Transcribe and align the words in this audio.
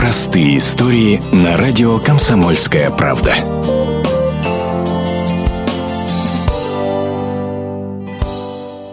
Простые 0.00 0.56
истории 0.56 1.20
на 1.30 1.58
радио 1.58 1.98
«Комсомольская 1.98 2.90
правда». 2.90 3.34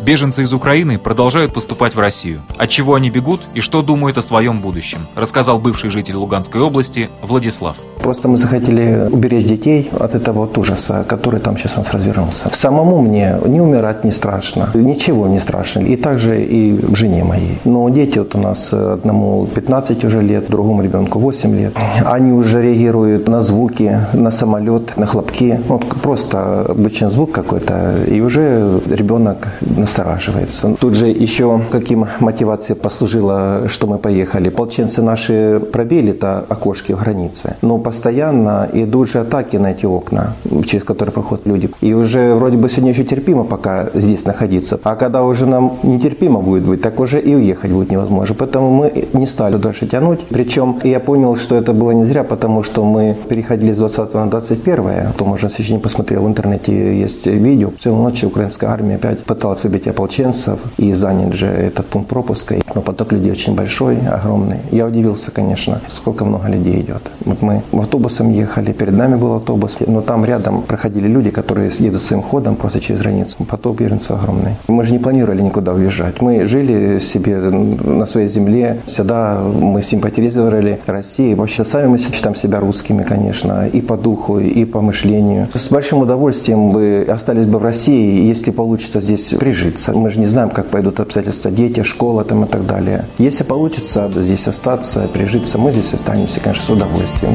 Беженцы 0.00 0.44
из 0.44 0.54
Украины 0.54 0.98
продолжают 0.98 1.52
поступать 1.52 1.94
в 1.94 2.00
Россию. 2.00 2.42
От 2.56 2.70
чего 2.70 2.94
они 2.94 3.10
бегут 3.10 3.42
и 3.52 3.60
что 3.60 3.82
думают 3.82 4.16
о 4.16 4.22
своем 4.22 4.62
будущем, 4.62 5.06
рассказал 5.14 5.58
бывший 5.58 5.90
житель 5.90 6.14
Луганской 6.14 6.62
области 6.62 7.10
Владислав. 7.20 7.76
Просто 8.04 8.28
мы 8.28 8.36
захотели 8.36 9.08
уберечь 9.10 9.46
детей 9.46 9.90
от 9.98 10.14
этого 10.14 10.40
вот 10.40 10.58
ужаса, 10.58 11.04
который 11.08 11.40
там 11.40 11.56
сейчас 11.56 11.76
у 11.76 11.78
нас 11.78 11.94
развернулся. 11.94 12.50
Самому 12.52 13.00
мне 13.00 13.36
не 13.46 13.62
умирать 13.62 14.04
не 14.04 14.10
страшно, 14.10 14.68
ничего 14.74 15.26
не 15.26 15.38
страшно. 15.38 15.80
И 15.80 15.96
также 15.96 16.42
и 16.42 16.78
жене 16.94 17.24
моей. 17.24 17.58
Но 17.64 17.88
дети 17.88 18.18
вот 18.18 18.34
у 18.34 18.38
нас 18.38 18.74
одному 18.74 19.46
15 19.46 20.04
уже 20.04 20.20
лет, 20.20 20.50
другому 20.50 20.82
ребенку 20.82 21.18
8 21.18 21.56
лет. 21.56 21.72
Они 22.04 22.32
уже 22.32 22.60
реагируют 22.62 23.26
на 23.28 23.40
звуки, 23.40 23.98
на 24.12 24.30
самолет, 24.30 24.98
на 24.98 25.06
хлопки. 25.06 25.58
Вот 25.68 25.86
просто 26.02 26.66
обычный 26.68 27.08
звук 27.08 27.32
какой-то, 27.32 28.04
и 28.06 28.20
уже 28.20 28.80
ребенок 28.90 29.48
настораживается. 29.62 30.76
Тут 30.78 30.94
же 30.94 31.06
еще 31.06 31.58
каким 31.70 32.06
мотивацией 32.20 32.76
послужило, 32.78 33.62
что 33.68 33.86
мы 33.86 33.96
поехали. 33.96 34.50
Полченцы 34.50 35.00
наши 35.00 35.58
пробили 35.72 36.10
это 36.10 36.44
окошки 36.50 36.92
в 36.92 37.00
границе, 37.00 37.56
но 37.62 37.78
постоянно 37.94 38.68
идут 38.72 39.08
же 39.08 39.20
атаки 39.20 39.56
на 39.56 39.70
эти 39.70 39.86
окна, 39.86 40.34
через 40.66 40.82
которые 40.82 41.12
проходят 41.12 41.46
люди. 41.46 41.70
И 41.80 41.94
уже 41.94 42.34
вроде 42.34 42.56
бы 42.56 42.68
сегодня 42.68 42.90
еще 42.90 43.04
терпимо 43.04 43.44
пока 43.44 43.86
здесь 43.94 44.24
находиться. 44.24 44.80
А 44.82 44.96
когда 44.96 45.22
уже 45.22 45.46
нам 45.46 45.78
нетерпимо 45.84 46.40
будет 46.40 46.64
быть, 46.64 46.80
так 46.80 46.98
уже 46.98 47.20
и 47.20 47.36
уехать 47.36 47.70
будет 47.70 47.92
невозможно. 47.92 48.34
Поэтому 48.36 48.70
мы 48.70 49.06
не 49.12 49.26
стали 49.26 49.58
дальше 49.58 49.86
тянуть. 49.86 50.26
Причем 50.28 50.76
я 50.82 50.98
понял, 50.98 51.36
что 51.36 51.54
это 51.54 51.72
было 51.72 51.92
не 51.92 52.04
зря, 52.04 52.24
потому 52.24 52.64
что 52.64 52.84
мы 52.84 53.16
переходили 53.28 53.72
с 53.72 53.78
20 53.78 54.14
на 54.14 54.26
21. 54.26 55.12
То, 55.16 55.24
можно 55.24 55.48
сегодня 55.48 55.78
посмотрел 55.78 56.24
в 56.24 56.26
интернете, 56.26 57.00
есть 57.00 57.26
видео. 57.26 57.70
Целую 57.78 58.02
ночь 58.02 58.24
украинская 58.24 58.70
армия 58.70 58.96
опять 58.96 59.22
пыталась 59.22 59.62
выбить 59.62 59.86
ополченцев 59.86 60.58
и 60.78 60.94
занять 60.94 61.34
же 61.34 61.46
этот 61.46 61.86
пункт 61.86 62.08
пропуска. 62.08 62.56
Но 62.74 62.80
поток 62.80 63.12
людей 63.12 63.30
очень 63.30 63.54
большой, 63.54 63.98
огромный. 63.98 64.58
Я 64.72 64.86
удивился, 64.86 65.30
конечно, 65.30 65.80
сколько 65.88 66.24
много 66.24 66.48
людей 66.48 66.80
идет. 66.80 67.02
Вот 67.24 67.40
мы 67.40 67.62
автобусом 67.84 68.30
ехали, 68.30 68.72
перед 68.72 68.94
нами 68.94 69.16
был 69.16 69.34
автобус, 69.34 69.76
но 69.86 70.00
там 70.00 70.24
рядом 70.24 70.62
проходили 70.62 71.08
люди, 71.08 71.30
которые 71.30 71.70
едут 71.78 72.02
своим 72.02 72.22
ходом 72.22 72.56
просто 72.56 72.80
через 72.80 73.00
границу. 73.00 73.44
Поток 73.44 73.80
беженцев 73.80 74.10
огромный. 74.10 74.56
Мы 74.68 74.84
же 74.84 74.92
не 74.92 74.98
планировали 74.98 75.42
никуда 75.42 75.72
уезжать. 75.72 76.20
Мы 76.20 76.44
жили 76.44 76.98
себе 76.98 77.36
на 77.36 78.06
своей 78.06 78.28
земле. 78.28 78.80
Всегда 78.86 79.40
мы 79.40 79.82
симпатизировали 79.82 80.80
России. 80.86 81.34
Вообще 81.34 81.64
сами 81.64 81.86
мы 81.86 81.98
считаем 81.98 82.34
себя 82.34 82.60
русскими, 82.60 83.02
конечно, 83.02 83.68
и 83.68 83.80
по 83.80 83.96
духу, 83.96 84.38
и 84.38 84.64
по 84.64 84.80
мышлению. 84.80 85.48
С 85.54 85.70
большим 85.70 86.00
удовольствием 86.00 86.72
бы 86.72 87.06
остались 87.08 87.46
бы 87.46 87.58
в 87.58 87.62
России, 87.62 88.26
если 88.26 88.50
получится 88.50 89.00
здесь 89.00 89.34
прижиться. 89.38 89.92
Мы 89.92 90.10
же 90.10 90.20
не 90.20 90.26
знаем, 90.26 90.50
как 90.50 90.66
пойдут 90.66 91.00
обстоятельства 91.00 91.50
дети, 91.50 91.82
школа 91.82 92.24
там 92.24 92.44
и 92.44 92.48
так 92.48 92.66
далее. 92.66 93.04
Если 93.18 93.44
получится 93.44 94.10
здесь 94.16 94.48
остаться, 94.48 95.08
прижиться, 95.12 95.58
мы 95.58 95.72
здесь 95.72 95.92
останемся, 95.94 96.40
конечно, 96.40 96.64
с 96.64 96.70
удовольствием. 96.70 97.34